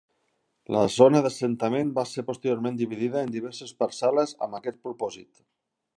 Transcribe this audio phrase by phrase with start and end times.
[0.75, 5.35] La zona d'assentament va ser posteriorment dividida en diverses parcel·les amb aquest propòsit.